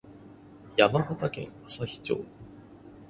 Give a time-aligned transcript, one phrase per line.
[0.77, 2.25] 山形県朝日町